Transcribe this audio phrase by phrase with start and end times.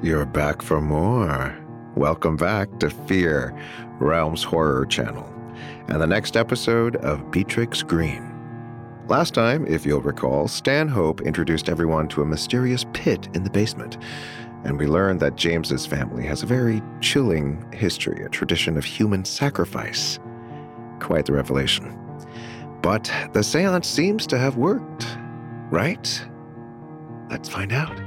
[0.00, 1.58] You're back for more.
[1.96, 3.52] Welcome back to Fear,
[3.98, 5.28] Realms Horror Channel,
[5.88, 8.32] and the next episode of Beatrix Greene.
[9.08, 13.98] Last time, if you'll recall, Stanhope introduced everyone to a mysterious pit in the basement,
[14.62, 19.24] and we learned that James's family has a very chilling history, a tradition of human
[19.24, 20.20] sacrifice.
[21.00, 21.98] Quite the revelation.
[22.82, 25.08] But the seance seems to have worked,
[25.72, 26.24] right?
[27.28, 27.98] Let's find out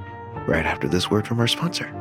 [0.47, 2.00] right after this word from our sponsor.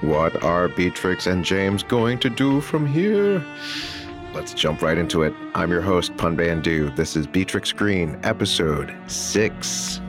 [0.00, 3.44] What are Beatrix and James going to do from here?
[4.32, 5.34] Let's jump right into it.
[5.54, 6.88] I'm your host, Pun and Do.
[6.96, 10.00] This is Beatrix Greene, episode 6.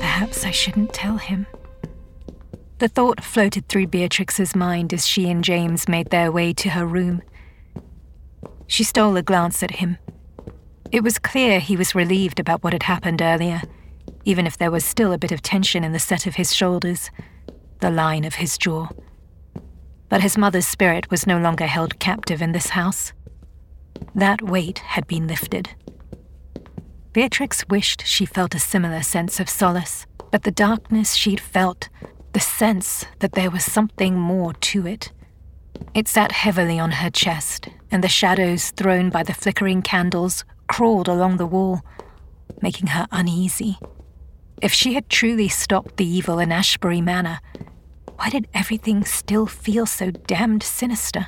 [0.00, 1.46] Perhaps I shouldn't tell him.
[2.76, 6.84] The thought floated through Beatrix's mind as she and James made their way to her
[6.84, 7.22] room.
[8.66, 9.96] She stole a glance at him.
[10.92, 13.62] It was clear he was relieved about what had happened earlier,
[14.24, 17.10] even if there was still a bit of tension in the set of his shoulders,
[17.78, 18.88] the line of his jaw.
[20.08, 23.12] But his mother's spirit was no longer held captive in this house.
[24.16, 25.70] That weight had been lifted.
[27.12, 31.88] Beatrix wished she felt a similar sense of solace, but the darkness she'd felt,
[32.32, 35.12] the sense that there was something more to it,
[35.94, 41.08] it sat heavily on her chest, and the shadows thrown by the flickering candles crawled
[41.08, 41.80] along the wall,
[42.62, 43.76] making her uneasy.
[44.62, 47.40] If she had truly stopped the evil in Ashbury Manor,
[48.14, 51.26] why did everything still feel so damned sinister?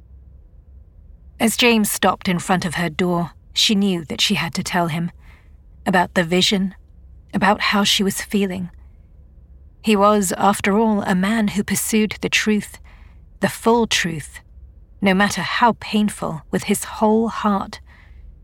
[1.40, 4.86] As James stopped in front of her door, she knew that she had to tell
[4.86, 5.10] him
[5.86, 6.76] about the vision,
[7.34, 8.70] about how she was feeling.
[9.82, 12.78] He was, after all, a man who pursued the truth,
[13.40, 14.38] the full truth,
[15.00, 17.80] no matter how painful, with his whole heart.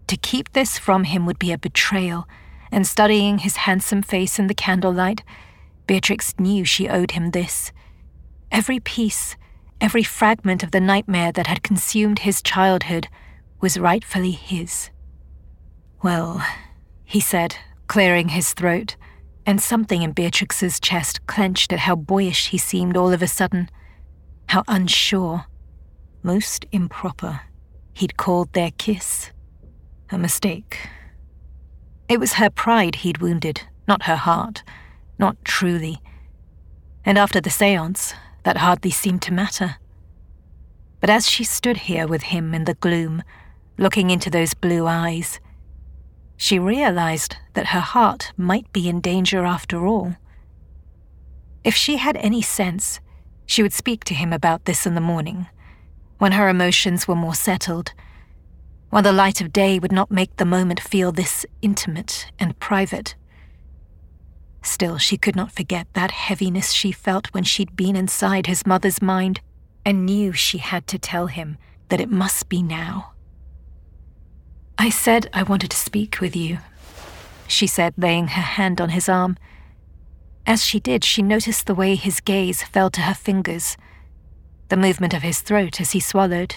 [0.09, 2.27] To keep this from him would be a betrayal,
[2.73, 5.23] and studying his handsome face in the candlelight,
[5.87, 7.73] Beatrix knew she owed him this.
[8.51, 9.37] Every piece,
[9.83, 13.09] every fragment of the nightmare that had consumed his childhood
[13.61, 14.89] was rightfully his.
[16.03, 16.43] Well,
[17.05, 18.97] he said, clearing his throat,
[19.45, 23.69] and something in Beatrix's chest clenched at how boyish he seemed all of a sudden,
[24.47, 25.45] how unsure,
[26.23, 27.43] most improper.
[27.93, 29.33] He'd called their kiss
[30.11, 30.89] a mistake.
[32.09, 34.63] It was her pride he'd wounded, not her heart,
[35.19, 36.01] not truly.
[37.05, 38.15] And after the seance,
[38.45, 39.77] that hardly seemed to matter.
[41.01, 43.23] But as she stood here with him in the gloom,
[43.77, 45.41] looking into those blue eyes,
[46.37, 50.17] she realized that her heart might be in danger after all.
[51.65, 53.01] If she had any sense,
[53.45, 55.47] she would speak to him about this in the morning,
[56.19, 57.93] when her emotions were more settled
[58.91, 63.15] while the light of day would not make the moment feel this intimate and private.
[64.63, 69.01] Still, she could not forget that heaviness she felt when she'd been inside his mother's
[69.01, 69.41] mind
[69.85, 71.57] and knew she had to tell him
[71.89, 73.13] that it must be now.
[74.77, 76.59] I said I wanted to speak with you,
[77.47, 79.37] she said, laying her hand on his arm.
[80.47, 83.77] As she did, she noticed the way his gaze fell to her fingers,
[84.69, 86.57] the movement of his throat as he swallowed.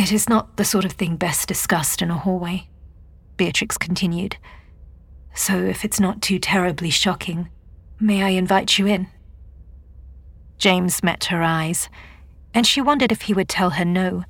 [0.00, 2.70] It is not the sort of thing best discussed in a hallway,
[3.36, 4.38] Beatrix continued.
[5.34, 7.50] So if it's not too terribly shocking,
[8.00, 9.08] may I invite you in?
[10.56, 11.90] James met her eyes,
[12.54, 14.24] and she wondered if he would tell her no,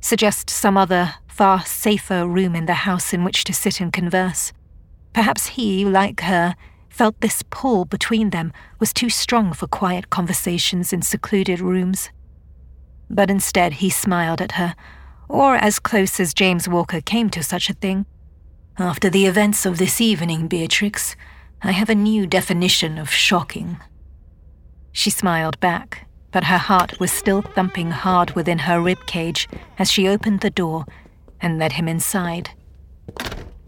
[0.00, 4.52] suggest some other, far safer room in the house in which to sit and converse.
[5.14, 6.54] Perhaps he, like her,
[6.88, 12.10] felt this pull between them was too strong for quiet conversations in secluded rooms.
[13.10, 14.76] But instead, he smiled at her,
[15.28, 18.06] or as close as James Walker came to such a thing.
[18.78, 21.16] After the events of this evening, Beatrix,
[21.62, 23.78] I have a new definition of shocking.
[24.92, 29.48] She smiled back, but her heart was still thumping hard within her rib cage
[29.78, 30.84] as she opened the door
[31.40, 32.50] and led him inside.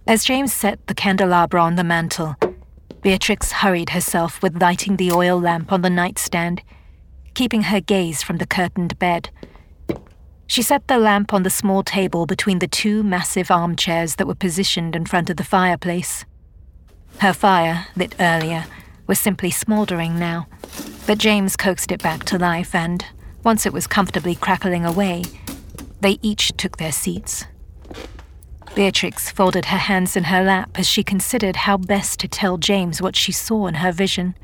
[0.06, 2.36] As James set the candelabra on the mantel,
[3.02, 6.62] Beatrix hurried herself with lighting the oil lamp on the nightstand,
[7.34, 9.30] keeping her gaze from the curtained bed.
[10.50, 14.34] She set the lamp on the small table between the two massive armchairs that were
[14.34, 16.24] positioned in front of the fireplace.
[17.18, 18.64] Her fire, lit earlier,
[19.06, 20.48] was simply smouldering now,
[21.06, 23.04] but James coaxed it back to life, and
[23.44, 25.22] once it was comfortably crackling away,
[26.00, 27.44] they each took their seats.
[28.74, 33.00] Beatrix folded her hands in her lap as she considered how best to tell James
[33.00, 34.34] what she saw in her vision.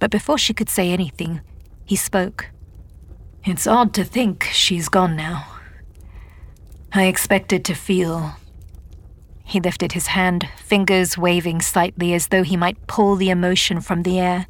[0.00, 1.40] But before she could say anything,
[1.86, 2.50] he spoke.
[3.48, 5.46] It's odd to think she's gone now.
[6.92, 8.32] I expected to feel.
[9.44, 14.02] He lifted his hand, fingers waving slightly as though he might pull the emotion from
[14.02, 14.46] the air.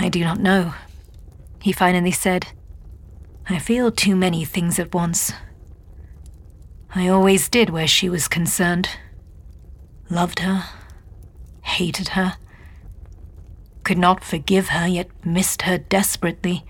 [0.00, 0.74] I do not know,
[1.62, 2.48] he finally said.
[3.48, 5.32] I feel too many things at once.
[6.96, 8.88] I always did where she was concerned.
[10.10, 10.64] Loved her,
[11.62, 12.38] hated her,
[13.84, 16.64] could not forgive her, yet missed her desperately.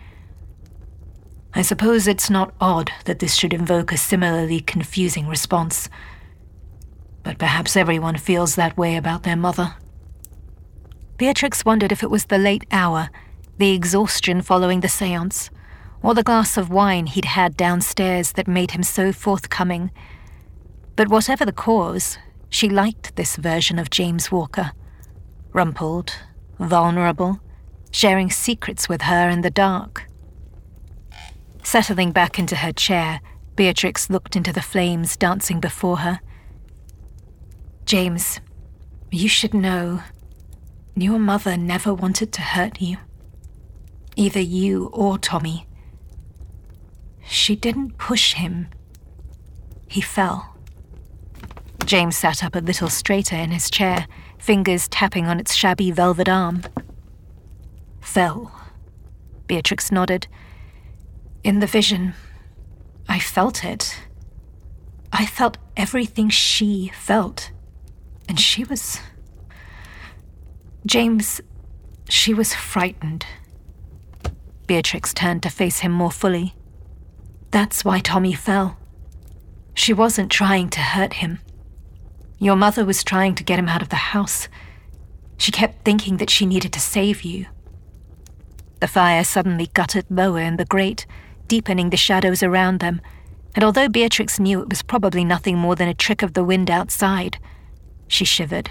[1.54, 5.88] I suppose it's not odd that this should invoke a similarly confusing response.
[7.22, 9.74] But perhaps everyone feels that way about their mother.
[11.16, 13.10] Beatrix wondered if it was the late hour,
[13.56, 15.50] the exhaustion following the seance,
[16.02, 19.90] or the glass of wine he'd had downstairs that made him so forthcoming.
[20.94, 22.18] But whatever the cause,
[22.50, 24.72] she liked this version of James Walker.
[25.52, 26.14] Rumpled,
[26.58, 27.40] vulnerable,
[27.90, 30.07] sharing secrets with her in the dark.
[31.70, 33.20] Settling back into her chair,
[33.54, 36.18] Beatrix looked into the flames dancing before her.
[37.84, 38.40] James,
[39.10, 40.00] you should know.
[40.96, 42.96] Your mother never wanted to hurt you.
[44.16, 45.66] Either you or Tommy.
[47.28, 48.68] She didn't push him.
[49.88, 50.56] He fell.
[51.84, 54.06] James sat up a little straighter in his chair,
[54.38, 56.62] fingers tapping on its shabby velvet arm.
[58.00, 58.58] Fell.
[59.46, 60.28] Beatrix nodded.
[61.44, 62.14] In the vision,
[63.08, 63.98] I felt it.
[65.12, 67.52] I felt everything she felt.
[68.28, 69.00] And she was.
[70.84, 71.40] James,
[72.08, 73.24] she was frightened.
[74.66, 76.54] Beatrix turned to face him more fully.
[77.50, 78.76] That's why Tommy fell.
[79.74, 81.38] She wasn't trying to hurt him.
[82.38, 84.48] Your mother was trying to get him out of the house.
[85.38, 87.46] She kept thinking that she needed to save you.
[88.80, 91.06] The fire suddenly guttered lower in the grate,
[91.48, 93.00] deepening the shadows around them,
[93.54, 96.70] and although Beatrix knew it was probably nothing more than a trick of the wind
[96.70, 97.38] outside,
[98.06, 98.70] she shivered.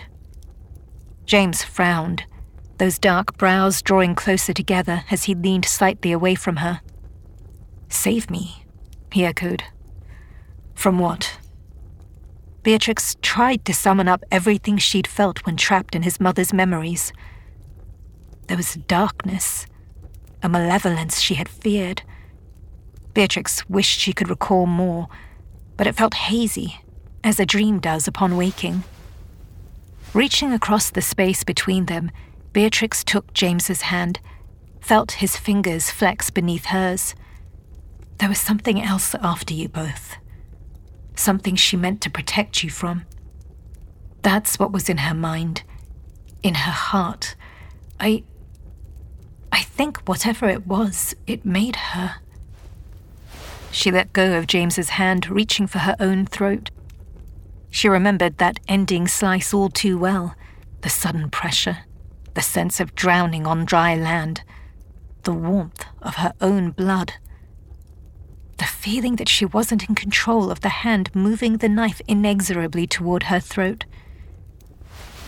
[1.26, 2.24] James frowned,
[2.78, 6.82] those dark brows drawing closer together as he leaned slightly away from her.
[7.90, 8.64] Save me,
[9.12, 9.64] he echoed.
[10.74, 11.40] From what?
[12.64, 17.14] Beatrix tried to summon up everything she'd felt when trapped in his mother's memories.
[18.48, 19.66] There was darkness,
[20.44, 22.04] a malevolence she had feared.
[23.18, 25.08] Beatrix wished she could recall more,
[25.76, 26.82] but it felt hazy,
[27.24, 28.84] as a dream does upon waking.
[30.14, 32.12] Reaching across the space between them,
[32.54, 34.20] Beatrix took James's hand,
[34.82, 37.16] felt his fingers flex beneath hers.
[38.20, 40.18] There was something else after you both.
[41.16, 43.08] Something she meant to protect you from.
[44.22, 45.64] That's what was in her mind,
[46.44, 47.34] in her heart.
[48.00, 48.26] I.
[49.52, 52.18] I think whatever it was, it made her.
[53.78, 56.72] She let go of James's hand, reaching for her own throat.
[57.70, 60.36] She remembered that ending slice all too well
[60.82, 61.86] the sudden pressure,
[62.34, 64.42] the sense of drowning on dry land,
[65.26, 67.14] the warmth of her own blood.
[68.58, 73.24] The feeling that she wasn't in control of the hand moving the knife inexorably toward
[73.24, 73.86] her throat.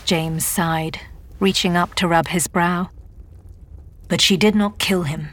[0.04, 0.98] James sighed,
[1.38, 2.90] reaching up to rub his brow.
[4.08, 5.28] But she did not kill him.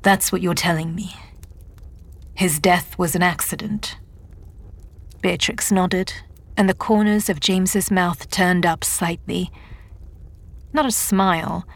[0.00, 1.14] That's what you're telling me.
[2.34, 3.96] His death was an accident.
[5.20, 6.12] Beatrix nodded,
[6.56, 9.50] and the corners of James's mouth turned up slightly.
[10.72, 11.66] Not a smile,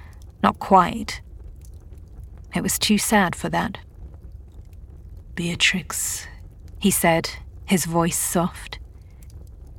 [0.42, 1.20] not quite.
[2.54, 3.78] It was too sad for that.
[5.34, 6.26] Beatrix,
[6.80, 7.30] he said,
[7.64, 8.78] his voice soft.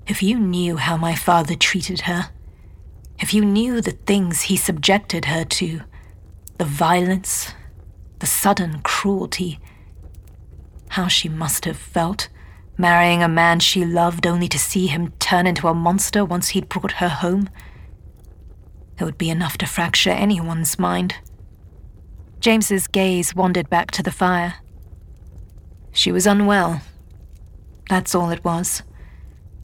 [0.07, 2.29] If you knew how my father treated her,
[3.19, 5.81] if you knew the things he subjected her to,
[6.57, 7.53] the violence,
[8.19, 9.59] the sudden cruelty,
[10.89, 12.29] how she must have felt,
[12.77, 16.69] marrying a man she loved only to see him turn into a monster once he'd
[16.69, 17.49] brought her home.
[18.99, 21.15] It would be enough to fracture anyone's mind.
[22.39, 24.55] James's gaze wandered back to the fire.
[25.91, 26.81] She was unwell.
[27.89, 28.83] That's all it was.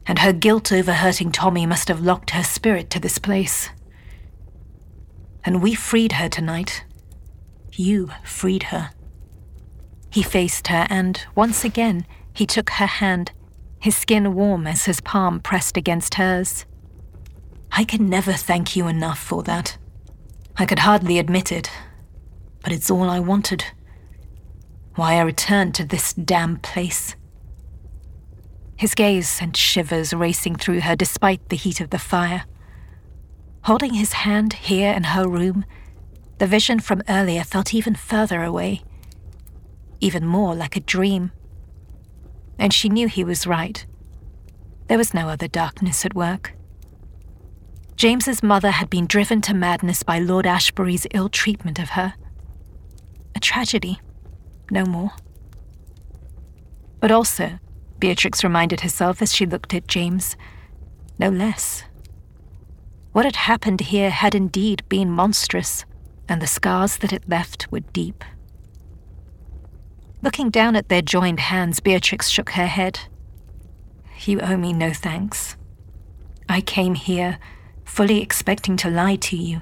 [0.07, 3.69] And her guilt over hurting Tommy must have locked her spirit to this place.
[5.43, 6.83] And we freed her tonight.
[7.73, 8.91] You freed her.
[10.15, 13.33] He faced her, and once again, he took her hand,
[13.81, 16.65] his skin warm as his palm pressed against hers.
[17.69, 19.77] I can never thank you enough for that.
[20.55, 21.69] I could hardly admit it,
[22.63, 23.65] but it's all I wanted.
[24.95, 27.17] Why I returned to this damn place.
[28.77, 32.45] His gaze sent shivers racing through her despite the heat of the fire.
[33.63, 35.65] Holding his hand here in her room,
[36.37, 38.81] the vision from earlier felt even further away,
[39.99, 41.31] even more like a dream.
[42.57, 43.85] And she knew he was right.
[44.87, 46.53] There was no other darkness at work.
[47.95, 52.13] James's mother had been driven to madness by Lord Ashbury's ill treatment of her.
[53.35, 53.99] A tragedy,
[54.69, 55.11] no more.
[56.99, 57.59] But also,
[57.99, 60.35] Beatrix reminded herself as she looked at James,
[61.17, 61.83] no less.
[63.13, 65.85] What had happened here had indeed been monstrous,
[66.27, 68.25] and the scars that it left were deep.
[70.25, 72.99] Looking down at their joined hands, Beatrix shook her head.
[74.25, 75.55] You owe me no thanks.
[76.49, 77.39] I came here
[77.85, 79.61] fully expecting to lie to you,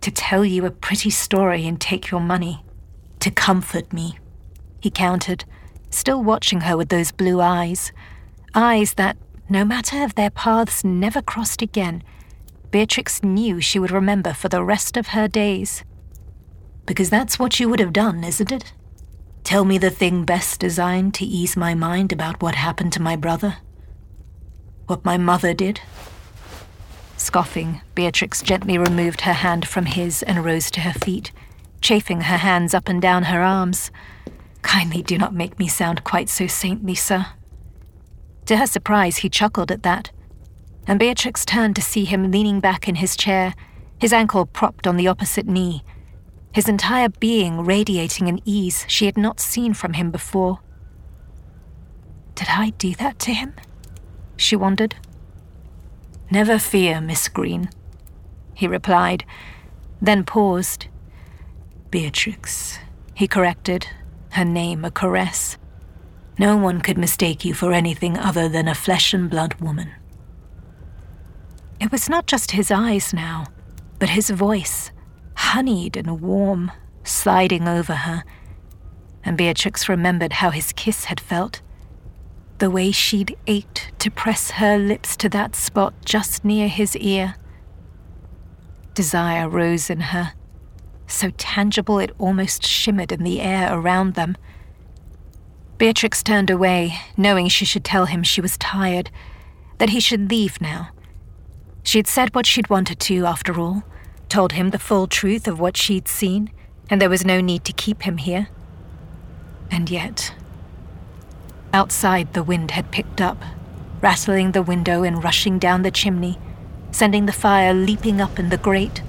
[0.00, 2.64] to tell you a pretty story and take your money,
[3.20, 4.18] to comfort me
[4.84, 5.46] he countered,
[5.88, 7.90] still watching her with those blue eyes.
[8.54, 9.16] Eyes that,
[9.48, 12.02] no matter if their paths never crossed again,
[12.70, 15.84] Beatrix knew she would remember for the rest of her days.
[16.84, 18.74] Because that's what you would have done, isn't it?
[19.44, 23.14] Tell me the thing best designed to ease my mind about what happened to my
[23.14, 23.58] brother?
[24.86, 25.80] What my mother did?
[27.18, 31.30] Scoffing, Beatrix gently removed her hand from his and rose to her feet,
[31.82, 33.90] chafing her hands up and down her arms.
[34.62, 37.26] Kindly do not make me sound quite so saintly, sir.
[38.46, 40.10] To her surprise, he chuckled at that,
[40.86, 43.54] and Beatrix turned to see him leaning back in his chair,
[44.00, 45.84] his ankle propped on the opposite knee,
[46.54, 50.60] his entire being radiating an ease she had not seen from him before.
[52.36, 53.54] Did I do that to him?
[54.36, 54.94] She wondered.
[56.30, 57.70] Never fear, Miss Greene,
[58.54, 59.24] he replied,
[60.00, 60.86] then paused.
[61.90, 62.78] Beatrix,
[63.14, 63.88] he corrected,
[64.30, 65.58] her name a caress.
[66.38, 69.90] No one could mistake you for anything other than a flesh and blood woman.
[71.80, 73.46] It was not just his eyes now,
[73.98, 74.92] but his voice,
[75.34, 76.72] honeyed and warm,
[77.02, 78.24] sliding over her.
[79.24, 81.60] And Beatrix remembered how his kiss had felt.
[82.58, 87.34] The way she'd ached to press her lips to that spot just near his ear.
[88.94, 90.34] Desire rose in her
[91.06, 94.36] so tangible it almost shimmered in the air around them.
[95.78, 99.10] Beatrix turned away, knowing she should tell him she was tired,
[99.78, 100.90] that he should leave now.
[101.82, 103.82] She had said what she'd wanted to, after all,
[104.28, 106.50] told him the full truth of what she'd seen,
[106.90, 108.48] and there was no need to keep him here.
[109.70, 110.34] And yet,
[111.72, 113.42] outside the wind had picked up,
[114.00, 116.38] rattling the window and rushing down the chimney,
[116.92, 119.02] sending the fire leaping up in the grate.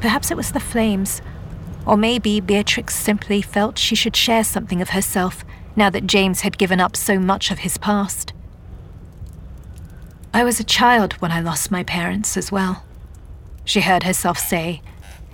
[0.00, 1.22] Perhaps it was the flames.
[1.86, 6.58] Or maybe Beatrix simply felt she should share something of herself now that James had
[6.58, 8.32] given up so much of his past.
[10.34, 12.84] I was a child when I lost my parents as well,
[13.64, 14.82] she heard herself say,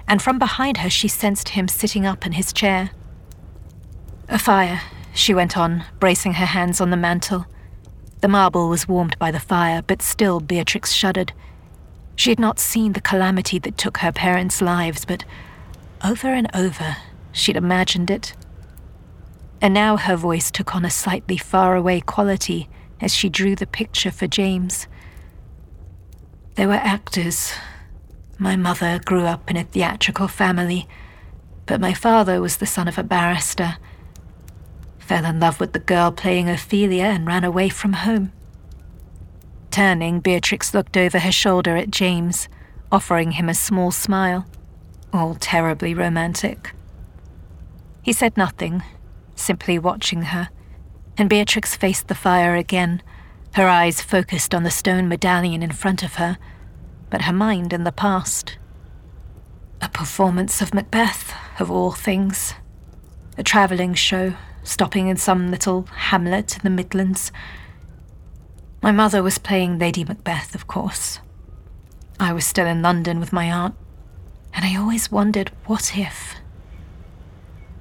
[0.06, 2.90] and from behind her she sensed him sitting up in his chair.
[4.28, 4.80] A fire,
[5.14, 7.47] she went on, bracing her hands on the mantel.
[8.20, 11.32] The marble was warmed by the fire, but still Beatrix shuddered
[12.18, 15.25] she had not seen the calamity that took her parents' lives, but
[16.02, 16.97] over and over
[17.30, 18.35] she'd imagined it.
[19.62, 22.68] And now her voice took on a slightly faraway quality
[23.00, 24.88] as she drew the picture for James.
[26.56, 27.52] They were actors.
[28.40, 30.88] My mother grew up in a theatrical family,
[31.66, 33.78] but my father was the son of a barrister.
[35.00, 38.30] Fell in love with the girl playing Ophelia and ran away from home.
[39.73, 42.49] Turning, Beatrix looked over her shoulder at James,
[42.92, 44.47] offering him a small smile,
[45.12, 46.73] all terribly romantic.
[48.02, 48.85] He said nothing,
[49.35, 50.49] simply watching her,
[51.16, 53.02] and Beatrix faced the fire again,
[53.54, 56.38] her eyes focused on the stone medallion in front of her
[57.11, 58.59] but her mind in the past.
[59.81, 62.55] A performance of Macbeth, of all things.
[63.37, 67.33] A travelling show, stopping in some little hamlet in the Midlands.
[68.83, 71.21] My mother was playing Lady Macbeth, of course.
[72.21, 73.75] I was still in London with my aunt,
[74.53, 76.35] and I always wondered what if.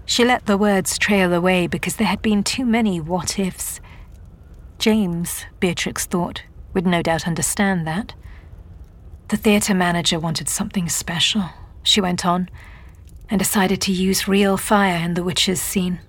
[0.06, 3.82] She let the words trail away because there had been too many what ifs.
[4.80, 6.44] James, Beatrix thought,
[6.74, 8.14] would no doubt understand that.
[9.30, 11.50] The theatre manager wanted something special,
[11.84, 12.50] she went on,
[13.30, 16.00] and decided to use real fire in the witches' scene.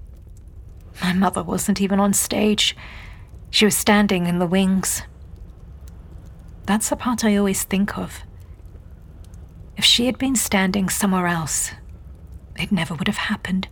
[1.02, 2.76] My mother wasn't even on stage.
[3.50, 5.02] She was standing in the wings.
[6.66, 8.22] That's the part I always think of.
[9.76, 11.72] If she had been standing somewhere else,
[12.56, 13.68] it never would have happened.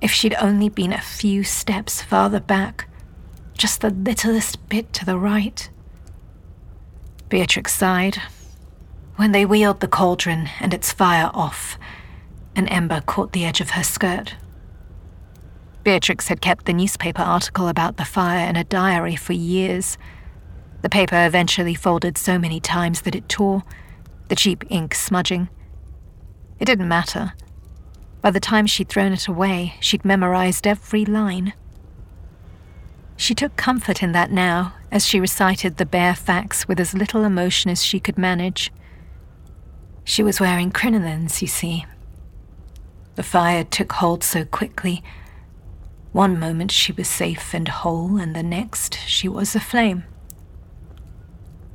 [0.00, 2.88] If she'd only been a few steps farther back,
[3.56, 5.68] just the littlest bit to the right.
[7.30, 8.20] Beatrix sighed.
[9.14, 11.78] When they wheeled the cauldron and its fire off,
[12.56, 14.34] an ember caught the edge of her skirt.
[15.84, 19.96] Beatrix had kept the newspaper article about the fire in a diary for years.
[20.82, 23.62] The paper eventually folded so many times that it tore,
[24.26, 25.48] the cheap ink smudging.
[26.58, 27.34] It didn't matter.
[28.22, 31.52] By the time she'd thrown it away, she'd memorized every line.
[33.16, 37.24] She took comfort in that now, as she recited the bare facts with as little
[37.24, 38.72] emotion as she could manage.
[40.04, 41.86] She was wearing crinolines, you see.
[43.14, 45.02] The fire took hold so quickly.
[46.12, 50.04] One moment she was safe and whole, and the next she was aflame.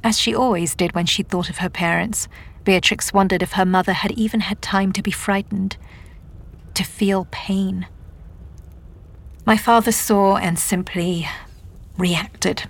[0.03, 2.27] As she always did when she thought of her parents,
[2.63, 5.77] Beatrix wondered if her mother had even had time to be frightened,
[6.73, 7.87] to feel pain.
[9.45, 11.27] My father saw and simply
[11.97, 12.67] reacted.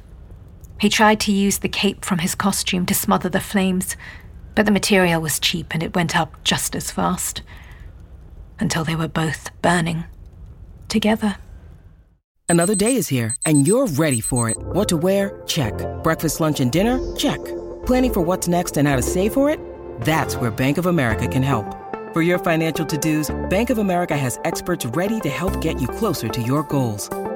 [0.80, 3.96] He tried to use the cape from his costume to smother the flames,
[4.56, 7.42] but the material was cheap and it went up just as fast.
[8.60, 10.06] Until they were both burning.
[10.88, 11.38] Together.
[12.48, 14.58] Another day is here and you're ready for it.
[14.58, 15.42] What to wear?
[15.46, 15.74] Check.
[16.04, 17.00] Breakfast, lunch, and dinner?
[17.16, 17.44] Check.
[17.86, 19.60] Planning for what's next and how to save for it?
[20.02, 21.66] That's where Bank of America can help.
[22.14, 26.28] For your financial to-dos, Bank of America has experts ready to help get you closer
[26.30, 27.10] to your goals.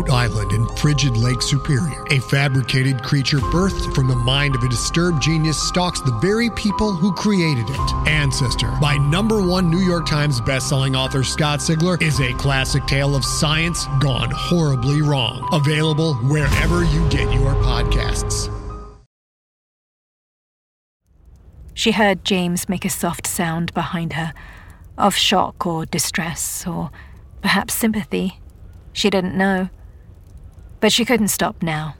[0.00, 4.68] Remote island in frigid Lake Superior, a fabricated creature birthed from the mind of a
[4.68, 8.08] disturbed genius stalks the very people who created it.
[8.08, 13.14] Ancestor, by number one New York Times bestselling author Scott Sigler, is a classic tale
[13.14, 15.46] of science gone horribly wrong.
[15.52, 18.48] Available wherever you get your podcasts.
[21.74, 24.32] She heard James make a soft sound behind her,
[24.96, 26.90] of shock or distress, or
[27.42, 28.40] perhaps sympathy.
[28.94, 29.68] She didn't know.
[30.80, 31.94] But she couldn't stop now.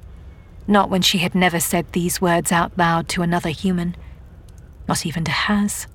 [0.67, 3.97] Not when she had never said these words out loud to another human.
[4.89, 5.87] Not even to Haz.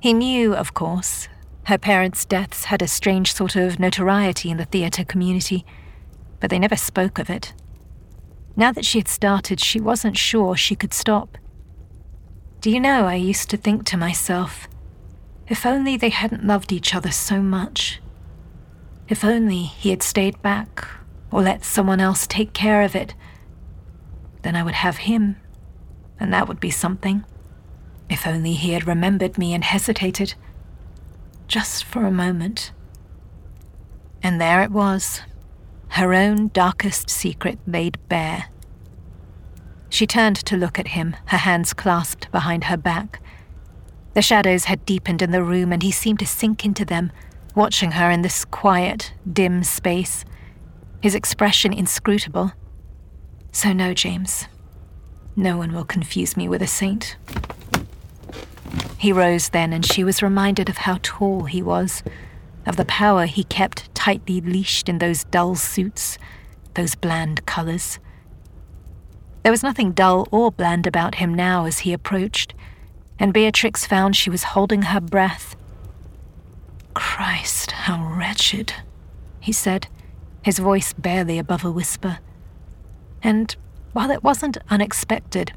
[0.00, 1.28] He knew, of course.
[1.64, 5.66] Her parents' deaths had a strange sort of notoriety in the theatre community,
[6.40, 7.52] but they never spoke of it.
[8.56, 11.36] Now that she had started, she wasn't sure she could stop.
[12.60, 14.68] Do you know, I used to think to myself,
[15.48, 18.00] if only they hadn't loved each other so much.
[19.08, 20.97] If only he had stayed back
[21.30, 23.14] or let someone else take care of it,
[24.42, 25.36] then I would have him,
[26.18, 27.24] and that would be something.
[28.08, 30.34] If only he had remembered me and hesitated,
[31.46, 32.72] just for a moment.
[34.22, 35.22] And there it was,
[35.90, 38.46] her own darkest secret laid bare.
[39.90, 43.20] She turned to look at him, her hands clasped behind her back.
[44.14, 47.12] The shadows had deepened in the room, and he seemed to sink into them,
[47.54, 50.24] watching her in this quiet, dim space,
[51.00, 52.52] his expression inscrutable.
[53.52, 54.46] So, no, James.
[55.36, 57.16] No one will confuse me with a saint.
[58.98, 62.02] He rose then, and she was reminded of how tall he was,
[62.66, 66.18] of the power he kept tightly leashed in those dull suits,
[66.74, 68.00] those bland colours.
[69.42, 72.54] There was nothing dull or bland about him now as he approached,
[73.18, 75.56] and Beatrix found she was holding her breath.
[76.94, 78.74] Christ, how wretched,
[79.40, 79.86] he said,
[80.42, 82.18] his voice barely above a whisper.
[83.22, 83.54] And
[83.92, 85.52] while it wasn't unexpected,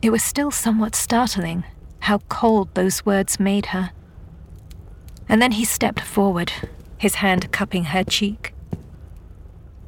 [0.00, 1.64] it was still somewhat startling
[2.00, 3.90] how cold those words made her.
[5.28, 6.52] And then he stepped forward,
[6.98, 8.54] his hand cupping her cheek.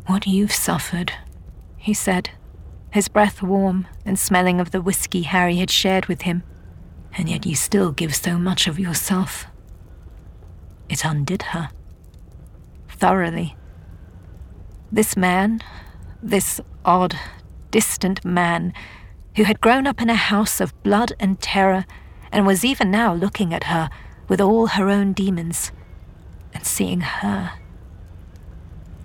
[0.06, 1.12] What you've suffered,
[1.76, 2.30] he said,
[2.92, 6.44] his breath warm and smelling of the whiskey Harry had shared with him,
[7.16, 9.46] and yet you still give so much of yourself.
[10.88, 11.70] It undid her.
[12.88, 13.56] Thoroughly.
[14.94, 15.61] This man,
[16.22, 17.18] this odd,
[17.72, 18.72] distant man,
[19.35, 21.85] who had grown up in a house of blood and terror
[22.30, 23.90] and was even now looking at her
[24.28, 25.72] with all her own demons
[26.52, 27.54] and seeing her.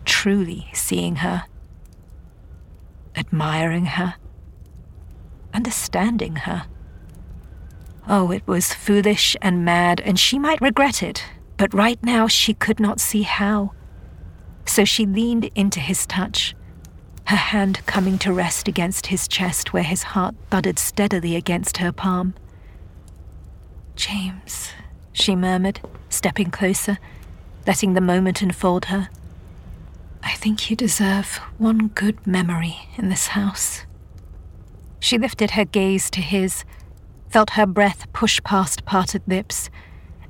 [0.06, 1.46] Truly seeing her.
[3.16, 4.14] Admiring her.
[5.56, 6.68] Understanding her.
[8.08, 11.24] Oh, it was foolish and mad, and she might regret it,
[11.58, 13.72] but right now she could not see how.
[14.70, 16.56] So she leaned into his touch
[17.26, 21.92] her hand coming to rest against his chest where his heart thudded steadily against her
[21.92, 22.36] palm.
[23.96, 24.72] James,
[25.12, 27.00] she murmured, stepping closer,
[27.66, 29.10] letting the moment enfold her.
[30.22, 33.86] I think you deserve one good memory in this house.
[35.00, 36.64] She lifted her gaze to his,
[37.30, 39.72] felt her breath push past parted lips,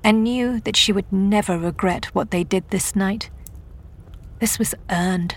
[0.02, 3.30] and knew that she would never regret what they did this night.
[4.40, 5.36] This was earned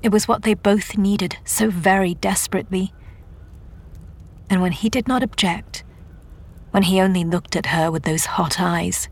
[0.00, 2.92] it was what they both needed so very desperately.
[4.48, 5.82] And when he did not object,
[6.70, 9.08] when he only looked at her with those hot eyes,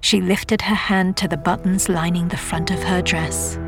[0.00, 3.58] she lifted her hand to the buttons lining the front of her dress.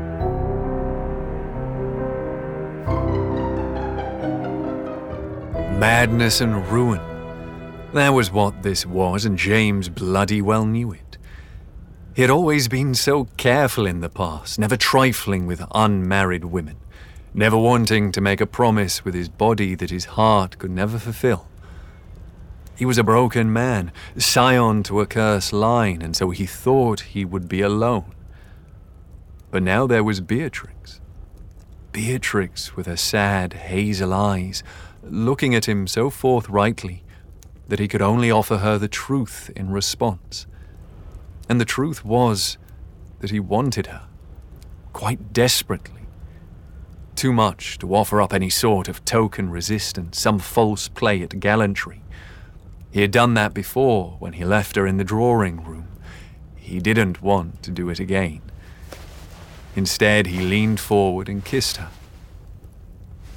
[5.79, 6.99] Madness and ruin.
[7.93, 11.17] That was what this was, and James bloody well knew it.
[12.15, 16.77] He had always been so careful in the past, never trifling with unmarried women,
[17.33, 21.47] never wanting to make a promise with his body that his heart could never fulfill.
[22.75, 27.23] He was a broken man, scion to a cursed line, and so he thought he
[27.25, 28.15] would be alone.
[29.51, 30.99] But now there was Beatrix.
[31.91, 34.63] Beatrix with her sad hazel eyes,
[35.03, 37.03] looking at him so forthrightly
[37.67, 40.47] that he could only offer her the truth in response.
[41.49, 42.57] And the truth was
[43.19, 44.03] that he wanted her,
[44.93, 46.03] quite desperately.
[47.15, 52.03] Too much to offer up any sort of token resistance, some false play at gallantry.
[52.91, 55.87] He had done that before when he left her in the drawing room.
[56.55, 58.41] He didn't want to do it again.
[59.75, 61.89] Instead, he leaned forward and kissed her.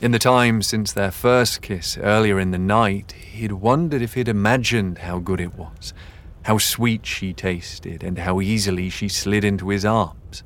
[0.01, 4.29] In the time since their first kiss earlier in the night, he'd wondered if he'd
[4.29, 5.95] imagined how good it was,
[6.43, 10.43] how sweet she tasted, and how easily she slid into his arms.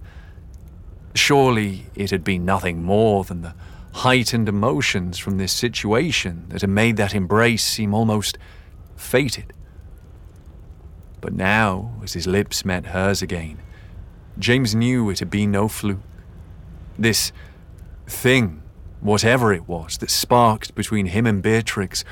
[1.15, 3.55] Surely it had been nothing more than the
[3.93, 8.37] heightened emotions from this situation that had made that embrace seem almost
[8.95, 9.55] fated.
[11.23, 13.59] But now, as his lips met hers again,
[14.39, 16.01] James knew it had been no fluke.
[16.99, 17.33] This
[18.07, 18.63] thing,
[19.01, 22.05] whatever it was, that sparked between him and Beatrix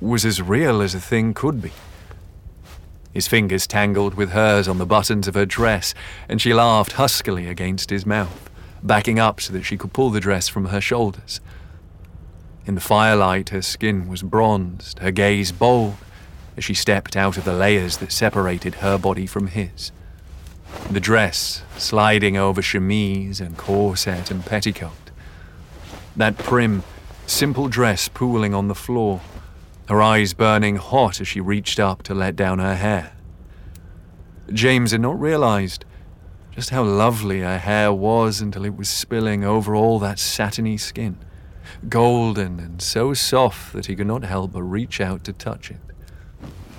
[0.00, 1.72] was as real as a thing could be.
[3.14, 5.94] His fingers tangled with hers on the buttons of her dress,
[6.28, 8.50] and she laughed huskily against his mouth,
[8.82, 11.40] backing up so that she could pull the dress from her shoulders.
[12.66, 15.94] In the firelight, her skin was bronzed, her gaze bold,
[16.56, 19.92] as she stepped out of the layers that separated her body from his.
[20.90, 25.10] The dress sliding over chemise and corset and petticoat.
[26.16, 26.82] That prim,
[27.26, 29.20] simple dress pooling on the floor,
[29.88, 33.12] her eyes burning hot as she reached up to let down her hair.
[34.52, 35.84] James had not realized
[36.50, 41.18] just how lovely her hair was until it was spilling over all that satiny skin,
[41.88, 45.80] golden and so soft that he could not help but reach out to touch it.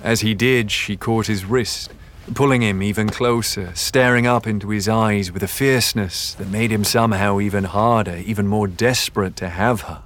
[0.02, 1.92] As he did, she caught his wrist,
[2.34, 6.84] pulling him even closer, staring up into his eyes with a fierceness that made him
[6.84, 10.02] somehow even harder, even more desperate to have her.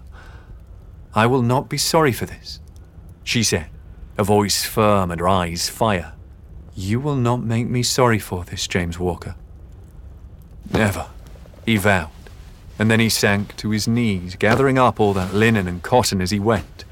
[1.15, 2.61] I will not be sorry for this
[3.31, 3.69] she said,
[4.19, 6.15] a voice firm and her eyes fire.
[6.75, 9.37] You will not make me sorry for this, James Walker.
[10.73, 11.07] Never,
[11.65, 12.11] he vowed,
[12.77, 16.33] and then he sank to his knees, gathering up all that linen and cotton as
[16.33, 16.85] he went.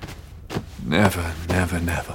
[0.86, 2.14] Never, never, never.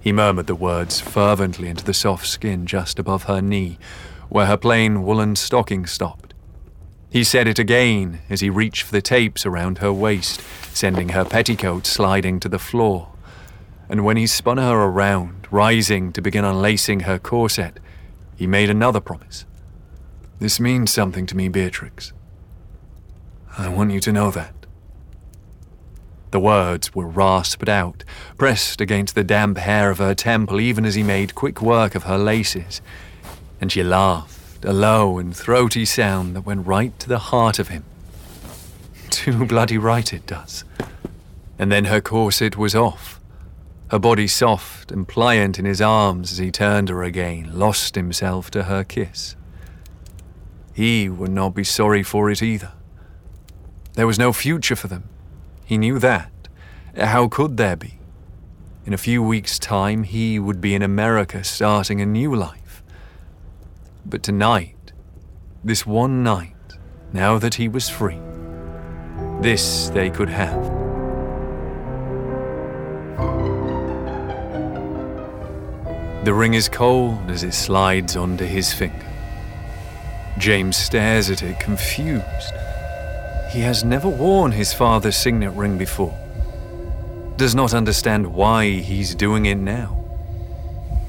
[0.00, 3.80] He murmured the words fervently into the soft skin just above her knee,
[4.28, 6.27] where her plain woolen stocking stopped.
[7.10, 10.42] He said it again as he reached for the tapes around her waist,
[10.74, 13.08] sending her petticoat sliding to the floor.
[13.88, 17.80] And when he spun her around, rising to begin unlacing her corset,
[18.36, 19.46] he made another promise.
[20.38, 22.12] This means something to me, Beatrix.
[23.56, 24.54] I want you to know that.
[26.30, 28.04] The words were rasped out,
[28.36, 32.02] pressed against the damp hair of her temple even as he made quick work of
[32.02, 32.82] her laces,
[33.62, 37.68] and she laughed a low and throaty sound that went right to the heart of
[37.68, 37.84] him.
[39.10, 40.64] Too bloody right it does.
[41.58, 43.20] And then her corset was off,
[43.90, 48.50] her body soft and pliant in his arms as he turned her again, lost himself
[48.52, 49.34] to her kiss.
[50.74, 52.72] He would not be sorry for it either.
[53.94, 55.08] There was no future for them.
[55.64, 56.30] He knew that.
[56.96, 57.98] How could there be?
[58.86, 62.57] In a few weeks' time, he would be in America starting a new life.
[64.10, 64.94] But tonight,
[65.62, 66.54] this one night,
[67.12, 68.18] now that he was free,
[69.42, 70.64] this they could have.
[76.24, 79.06] The ring is cold as it slides onto his finger.
[80.38, 82.54] James stares at it, confused.
[83.50, 86.16] He has never worn his father's signet ring before.
[87.36, 89.97] Does not understand why he's doing it now.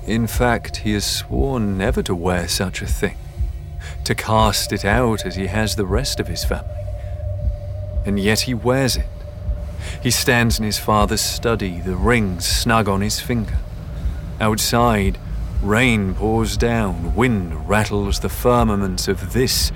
[0.09, 3.15] In fact, he has sworn never to wear such a thing,
[4.05, 6.83] to cast it out as he has the rest of his family.
[8.07, 9.05] And yet he wears it.
[10.01, 13.59] He stands in his father's study, the ring snug on his finger.
[14.41, 15.19] Outside,
[15.61, 19.71] rain pours down, wind rattles the firmaments of this,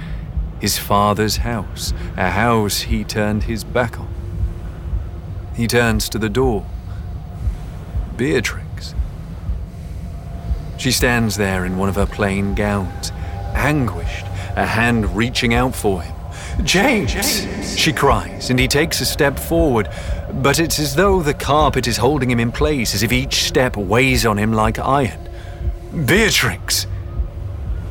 [0.60, 4.12] his father's house, a house he turned his back on.
[5.56, 6.66] He turns to the door.
[8.18, 8.63] Beatrice
[10.84, 13.14] she stands there in one of her plain gowns,
[13.54, 14.26] anguished,
[14.58, 16.14] a hand reaching out for him.
[16.66, 17.14] James!
[17.14, 17.80] James!
[17.80, 19.88] She cries, and he takes a step forward,
[20.34, 23.78] but it's as though the carpet is holding him in place, as if each step
[23.78, 25.30] weighs on him like iron.
[26.06, 26.86] Beatrix!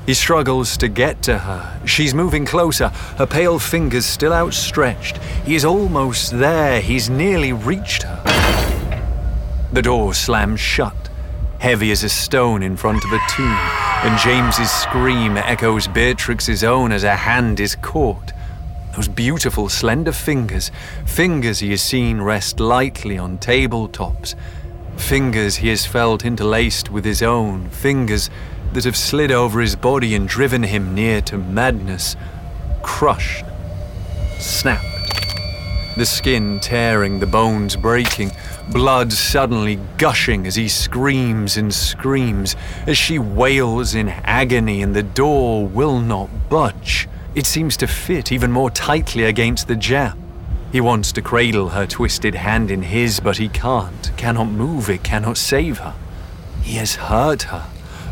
[0.05, 1.81] He struggles to get to her.
[1.87, 5.17] She's moving closer, her pale fingers still outstretched.
[5.47, 6.83] He is almost there.
[6.83, 9.01] He's nearly reached her.
[9.73, 11.02] The door slams shut
[11.63, 13.47] heavy as a stone in front of a tomb,
[14.03, 18.33] and James's scream echoes Beatrix's own as a hand is caught.
[18.97, 20.73] Those beautiful, slender fingers,
[21.07, 24.35] fingers he has seen rest lightly on tabletops,
[24.97, 28.29] fingers he has felt interlaced with his own, fingers
[28.73, 32.17] that have slid over his body and driven him near to madness,
[32.83, 33.45] crushed,
[34.41, 34.92] snapped,
[35.97, 38.31] the skin tearing, the bones breaking
[38.71, 45.03] blood suddenly gushing as he screams and screams, as she wails in agony, and the
[45.03, 47.09] door will not budge.
[47.35, 50.19] It seems to fit even more tightly against the jamb.
[50.71, 55.03] He wants to cradle her twisted hand in his, but he can't, cannot move it,
[55.03, 55.95] cannot save her.
[56.63, 57.67] He has hurt her,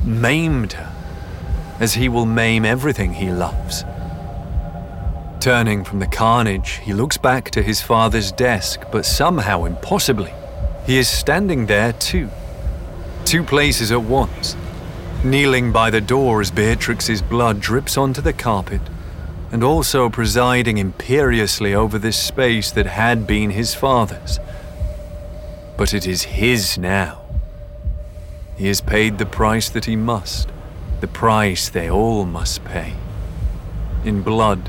[0.04, 0.92] maimed her,
[1.80, 3.84] as he will maim everything he loves.
[5.40, 10.34] Turning from the carnage, he looks back to his father's desk, but somehow, impossibly,
[10.84, 12.28] he is standing there too.
[13.24, 14.54] Two places at once.
[15.24, 18.82] Kneeling by the door as Beatrix's blood drips onto the carpet,
[19.50, 24.38] and also presiding imperiously over this space that had been his father's.
[25.78, 27.22] But it is his now.
[28.58, 30.50] He has paid the price that he must,
[31.00, 32.92] the price they all must pay.
[34.04, 34.68] In blood,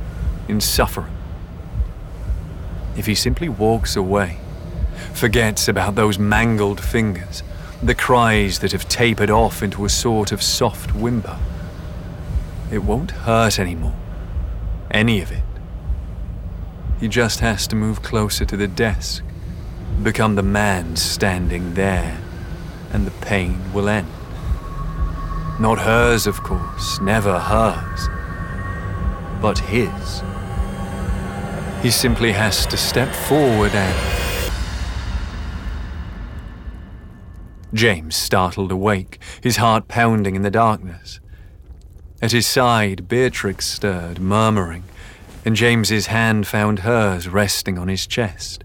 [0.51, 1.15] in suffering.
[2.97, 4.37] If he simply walks away,
[5.13, 7.41] forgets about those mangled fingers,
[7.81, 11.39] the cries that have tapered off into a sort of soft whimper.
[12.69, 13.95] It won't hurt anymore.
[14.91, 15.41] Any of it.
[16.99, 19.23] He just has to move closer to the desk,
[20.03, 22.21] become the man standing there,
[22.91, 24.07] and the pain will end.
[25.59, 28.09] Not hers, of course, never hers,
[29.41, 30.21] but his.
[31.81, 34.21] He simply has to step forward and
[37.73, 41.19] James startled awake, his heart pounding in the darkness.
[42.21, 44.83] At his side, Beatrix stirred, murmuring,
[45.45, 48.63] and James's hand found hers resting on his chest.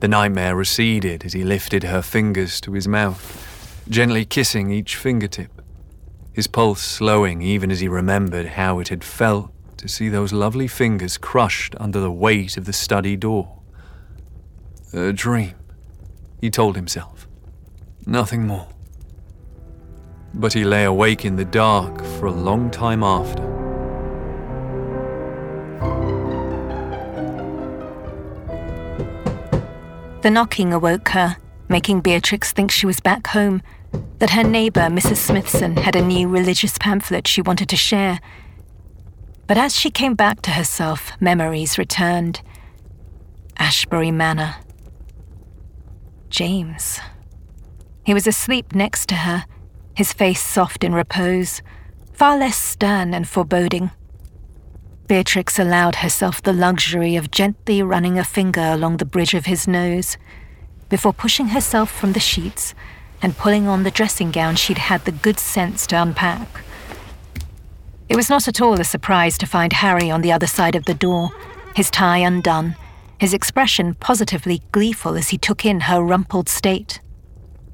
[0.00, 5.62] The nightmare receded as he lifted her fingers to his mouth, gently kissing each fingertip,
[6.32, 10.66] his pulse slowing even as he remembered how it had felt to see those lovely
[10.66, 13.60] fingers crushed under the weight of the study door.
[14.92, 15.54] A dream,
[16.40, 17.26] he told himself.
[18.06, 18.68] Nothing more.
[20.32, 23.42] But he lay awake in the dark for a long time after.
[30.22, 31.36] The knocking awoke her,
[31.68, 33.62] making Beatrix think she was back home,
[34.20, 35.16] that her neighbour, Mrs.
[35.18, 38.20] Smithson, had a new religious pamphlet she wanted to share,
[39.46, 42.40] but as she came back to herself, memories returned.
[43.58, 44.56] Ashbury Manor.
[46.30, 46.98] James.
[48.04, 49.44] He was asleep next to her,
[49.94, 51.62] his face soft in repose,
[52.12, 53.90] far less stern and foreboding.
[55.06, 59.68] Beatrix allowed herself the luxury of gently running a finger along the bridge of his
[59.68, 60.16] nose
[60.88, 62.74] before pushing herself from the sheets
[63.20, 66.48] and pulling on the dressing gown she'd had the good sense to unpack.
[68.08, 70.84] It was not at all a surprise to find Harry on the other side of
[70.84, 71.30] the door,
[71.74, 72.76] his tie undone,
[73.18, 77.00] his expression positively gleeful as he took in her rumpled state.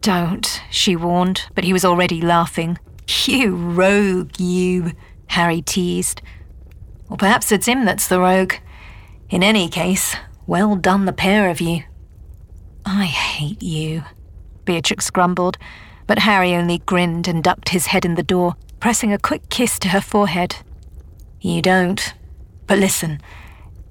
[0.01, 2.79] Don't, she warned, but he was already laughing.
[3.25, 4.93] You rogue, you,
[5.27, 6.23] Harry teased.
[7.09, 8.55] Or perhaps it's him that's the rogue.
[9.29, 10.14] In any case,
[10.47, 11.83] well done, the pair of you.
[12.87, 14.05] I hate you,
[14.64, 15.59] Beatrix grumbled,
[16.07, 19.79] but Harry only grinned and ducked his head in the door, pressing a quick kiss
[19.79, 20.57] to her forehead.
[21.40, 22.14] You don't.
[22.66, 23.21] But listen,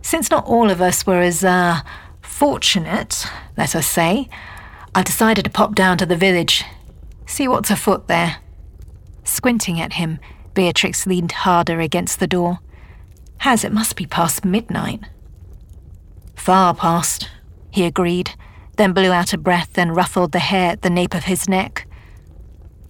[0.01, 1.81] since not all of us were as, uh,
[2.21, 3.25] fortunate,
[3.57, 4.29] let us say,
[4.95, 6.63] I decided to pop down to the village,
[7.25, 8.37] see what's afoot there.
[9.23, 10.19] Squinting at him,
[10.53, 12.59] Beatrix leaned harder against the door.
[13.41, 15.01] As it must be past midnight.
[16.35, 17.29] Far past,
[17.71, 18.31] he agreed,
[18.77, 21.85] then blew out a breath and ruffled the hair at the nape of his neck.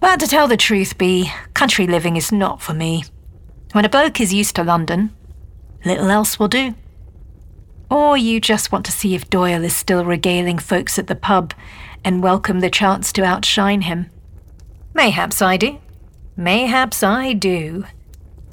[0.00, 3.04] But to tell the truth, B, country living is not for me.
[3.72, 5.14] When a bloke is used to London,
[5.84, 6.74] little else will do.
[7.90, 11.54] Or you just want to see if Doyle is still regaling folks at the pub
[12.04, 14.10] and welcome the chance to outshine him.
[14.94, 15.78] Mayhaps I do.
[16.36, 17.84] Mayhaps I do,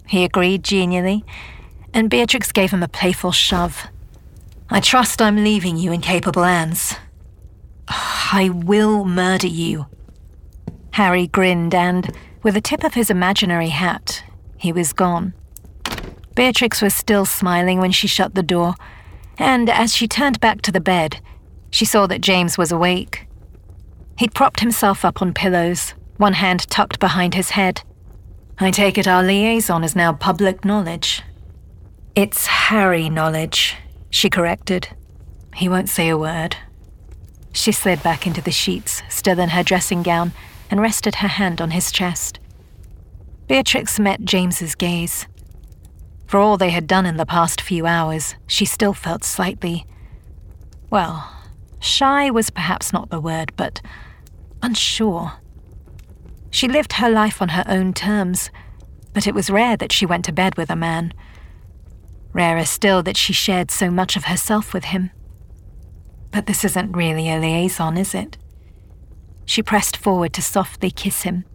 [0.07, 1.23] he agreed genially,
[1.93, 3.87] and Beatrix gave him a playful shove.
[4.69, 6.95] I trust I'm leaving you in capable hands.
[7.87, 9.85] I will murder you.
[10.91, 12.11] Harry grinned, and,
[12.43, 14.23] with the tip of his imaginary hat,
[14.57, 15.33] he was gone.
[16.35, 18.75] Beatrix was still smiling when she shut the door,
[19.37, 21.19] and as she turned back to the bed,
[21.69, 23.27] she saw that James was awake.
[24.17, 27.81] He'd propped himself up on pillows, one hand tucked behind his head.
[28.59, 31.21] I take it our liaison is now public knowledge.
[32.15, 33.75] It's Harry knowledge,
[34.09, 34.89] she corrected.
[35.55, 36.55] He won't say a word.
[37.51, 40.31] She slid back into the sheets, still in her dressing gown,
[40.69, 42.39] and rested her hand on his chest.
[43.47, 45.27] Beatrix met James's gaze.
[46.25, 49.85] For all they had done in the past few hours, she still felt slightly.
[50.89, 51.31] Well,
[51.79, 53.81] shy was perhaps not the word, but
[54.61, 55.33] unsure.
[56.51, 58.49] She lived her life on her own terms,
[59.13, 61.13] but it was rare that she went to bed with a man.
[62.33, 65.11] Rarer still that she shared so much of herself with him.
[66.31, 68.37] But this isn't really a liaison, is it?
[69.47, 71.45] She pressed forward to softly kiss him.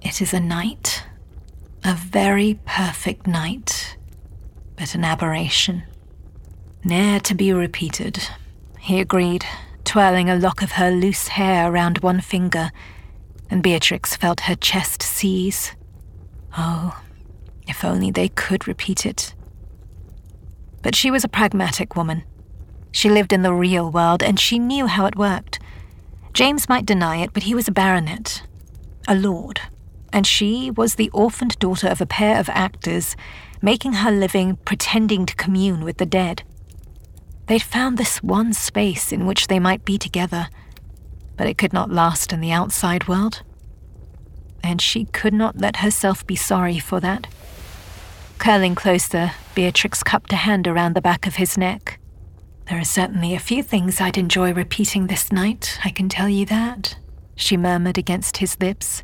[0.00, 1.04] It is a night.
[1.84, 3.96] A very perfect night.
[4.76, 5.84] But an aberration.
[6.82, 8.18] Ne'er to be repeated,
[8.80, 9.44] he agreed,
[9.84, 12.72] twirling a lock of her loose hair around one finger,
[13.48, 15.76] and Beatrix felt her chest seize.
[16.56, 17.00] Oh,
[17.68, 19.34] if only they could repeat it.
[20.80, 22.24] But she was a pragmatic woman.
[22.90, 25.60] She lived in the real world and she knew how it worked.
[26.32, 28.42] James might deny it, but he was a baronet,
[29.06, 29.60] a lord,
[30.12, 33.16] and she was the orphaned daughter of a pair of actors,
[33.60, 36.42] making her living pretending to commune with the dead.
[37.46, 40.48] They'd found this one space in which they might be together,
[41.36, 43.42] but it could not last in the outside world.
[44.64, 47.26] And she could not let herself be sorry for that.
[48.38, 51.98] Curling closer, Beatrix cupped a hand around the back of his neck.
[52.68, 56.46] There are certainly a few things I'd enjoy repeating this night, I can tell you
[56.46, 56.96] that,
[57.34, 59.02] she murmured against his lips,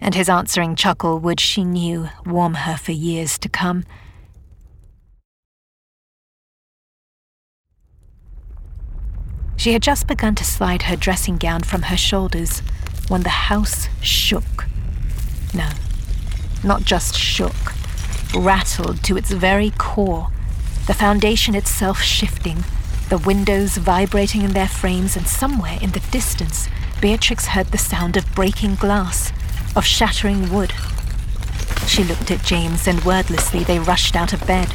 [0.00, 3.84] and his answering chuckle would, she knew, warm her for years to come.
[9.56, 12.60] She had just begun to slide her dressing gown from her shoulders
[13.08, 14.66] when the house shook.
[15.52, 15.68] No,
[16.64, 17.74] not just shook,
[18.34, 20.30] rattled to its very core,
[20.86, 22.64] the foundation itself shifting,
[23.10, 26.68] the windows vibrating in their frames, and somewhere in the distance,
[27.00, 29.32] Beatrix heard the sound of breaking glass,
[29.74, 30.72] of shattering wood.
[31.88, 34.68] She looked at James, and wordlessly they rushed out of bed.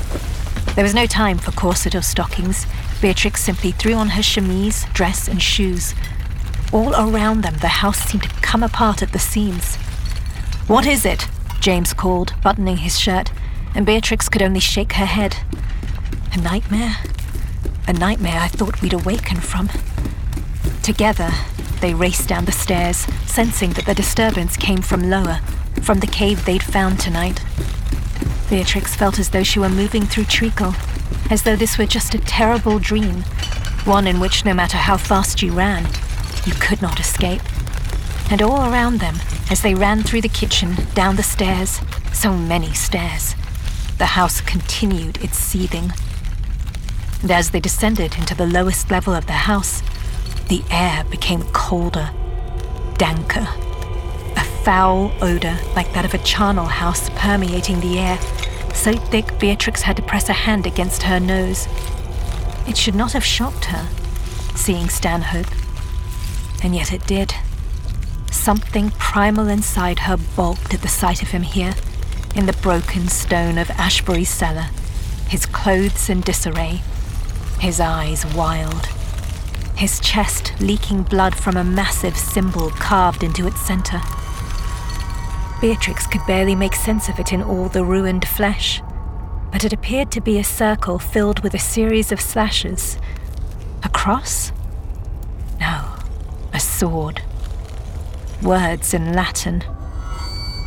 [0.76, 2.66] There was no time for corset or stockings.
[3.02, 5.96] Beatrix simply threw on her chemise, dress, and shoes.
[6.74, 9.78] All around them, the house seemed to come apart at the seams.
[10.68, 11.30] What is it?
[11.62, 13.32] James called, buttoning his shirt,
[13.74, 15.38] and Beatrix could only shake her head.
[16.34, 16.98] A nightmare?
[17.88, 19.70] A nightmare I thought we'd awaken from.
[20.82, 21.30] Together,
[21.82, 25.40] they raced down the stairs, sensing that the disturbance came from lower,
[25.84, 27.44] from the cave they'd found tonight.
[28.50, 30.74] Beatrix felt as though she were moving through treacle,
[31.30, 33.22] as though this were just a terrible dream,
[33.84, 35.86] one in which no matter how fast you ran,
[36.46, 37.42] you could not escape.
[38.32, 39.18] And all around them,
[39.52, 41.82] as they ran through the kitchen, down the stairs,
[42.14, 43.36] so many stairs,
[44.00, 45.94] the house continued its seething.
[47.22, 49.82] And as they descended into the lowest level of the house,
[50.48, 52.12] the air became colder,
[52.96, 53.48] danker.
[54.38, 58.20] A foul odor like that of a charnel house permeating the air,
[58.74, 61.68] so thick Beatrix had to press a hand against her nose.
[62.68, 63.88] It should not have shocked her,
[64.56, 65.48] seeing Stanhope.
[66.64, 67.34] And yet it did.
[68.32, 71.74] Something primal inside her balked at the sight of him here,
[72.36, 74.68] in the broken stone of Ashbury's cellar,
[75.30, 76.82] his clothes in disarray,
[77.60, 78.86] his eyes wild,
[79.76, 84.02] his chest leaking blood from a massive symbol carved into its center.
[85.62, 88.82] Beatrix could barely make sense of it in all the ruined flesh,
[89.52, 92.98] but it appeared to be a circle filled with a series of slashes.
[93.84, 94.52] A cross?
[95.60, 95.96] No,
[96.54, 97.22] a sword.
[98.42, 99.64] Words in Latin.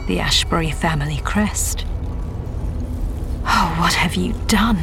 [0.06, 1.84] The Ashbury family crest.
[3.44, 4.78] Oh, what have you done?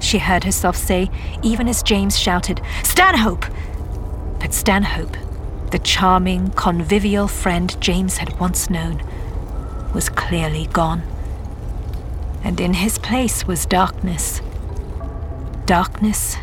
[0.00, 1.10] She heard herself say,
[1.42, 3.46] even as James shouted, Stanhope!
[4.40, 5.16] But Stanhope,
[5.70, 9.02] the charming, convivial friend James had once known,
[9.94, 11.02] was clearly gone.
[12.42, 14.40] And in his place was darkness.
[15.66, 16.36] Darkness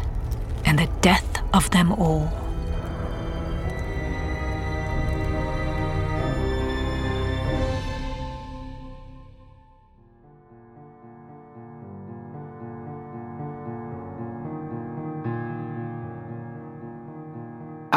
[0.63, 2.46] and the death of them all.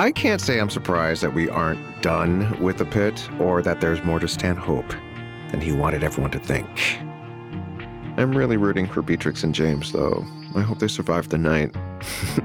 [0.01, 4.03] I can't say I'm surprised that we aren't done with the pit or that there's
[4.03, 4.95] more to Stanhope
[5.51, 6.99] than he wanted everyone to think.
[8.17, 10.25] I'm really rooting for Beatrix and James, though.
[10.55, 11.77] I hope they survive the night.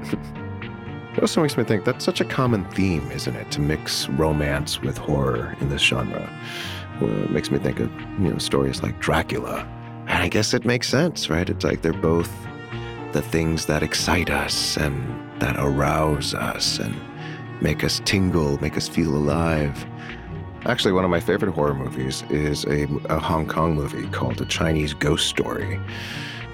[1.14, 3.50] it also makes me think that's such a common theme, isn't it?
[3.52, 6.28] To mix romance with horror in this genre.
[7.00, 7.90] Well, it makes me think of,
[8.20, 9.66] you know, stories like Dracula.
[10.08, 11.48] And I guess it makes sense, right?
[11.48, 12.30] It's like they're both
[13.12, 16.94] the things that excite us and that arouse us and
[17.60, 19.86] make us tingle, make us feel alive.
[20.64, 24.44] Actually, one of my favorite horror movies is a, a Hong Kong movie called A
[24.46, 25.78] Chinese Ghost Story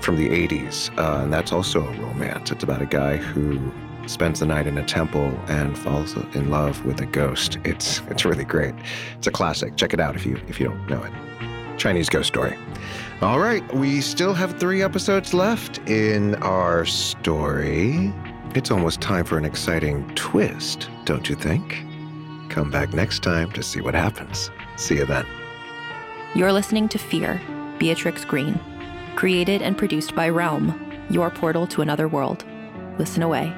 [0.00, 0.90] from the 80s.
[0.98, 2.50] Uh, and that's also a romance.
[2.50, 3.72] It's about a guy who
[4.06, 7.58] spends the night in a temple and falls in love with a ghost.
[7.64, 8.74] It's it's really great.
[9.16, 9.76] It's a classic.
[9.76, 11.78] Check it out if you if you don't know it.
[11.78, 12.56] Chinese Ghost Story.
[13.22, 18.12] All right, we still have 3 episodes left in our story.
[18.54, 21.82] It's almost time for an exciting twist, don't you think?
[22.50, 24.50] Come back next time to see what happens.
[24.76, 25.24] See you then.
[26.34, 27.40] You're listening to Fear,
[27.78, 28.60] Beatrix Greene,
[29.16, 30.78] created and produced by Realm,
[31.08, 32.44] your portal to another world.
[32.98, 33.54] Listen away.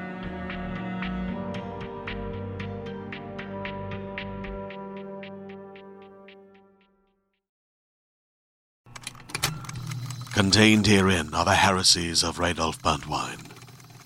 [10.33, 13.54] Contained herein are the heresies of Radolf Burntwine,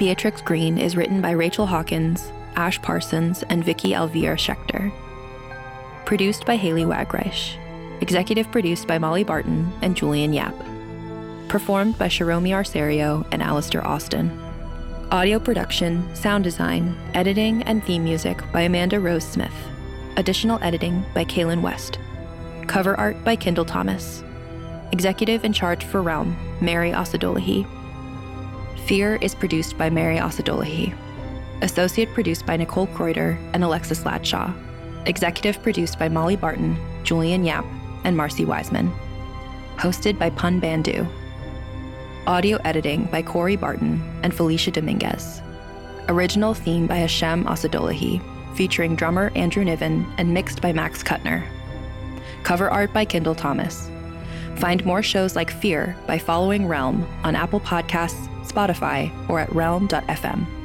[0.00, 4.90] Beatrix Greene is written by Rachel Hawkins, Ash Parsons, and Vicky Alvear Shecter.
[6.06, 7.58] Produced by Haley Wagreich.
[8.00, 10.54] Executive produced by Molly Barton and Julian Yap.
[11.48, 14.30] Performed by Sharomi Arcerio and Alistair Austin.
[15.10, 19.52] Audio production, sound design, editing, and theme music by Amanda Rose Smith.
[20.16, 21.98] Additional editing by Kaylin West.
[22.66, 24.24] Cover art by Kendall Thomas.
[24.92, 27.79] Executive in charge for Realm, Mary Osadolahi.
[28.90, 30.92] Fear is produced by Mary Osadolahi.
[31.62, 34.52] Associate produced by Nicole Kreuter and Alexis Ladshaw.
[35.06, 37.64] Executive produced by Molly Barton, Julian Yap,
[38.02, 38.92] and Marcy Wiseman.
[39.76, 41.08] Hosted by Pun Bandhu.
[42.26, 45.40] Audio editing by Corey Barton and Felicia Dominguez.
[46.08, 48.20] Original theme by Hashem Osadolahi,
[48.56, 51.46] featuring drummer Andrew Niven and mixed by Max Kuttner.
[52.42, 53.88] Cover art by Kendall Thomas.
[54.56, 60.59] Find more shows like Fear by following Realm on Apple Podcasts, Spotify, or at realm.fm.